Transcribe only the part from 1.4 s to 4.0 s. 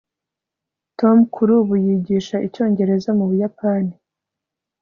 ubu yigisha icyongereza mu buyapani